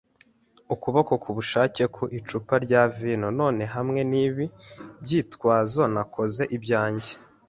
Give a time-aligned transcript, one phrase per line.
[0.73, 4.45] ukuboko ku bushake ku icupa rya vino, none, hamwe nibi
[5.03, 7.11] byitwazo, nakoze ibyanjye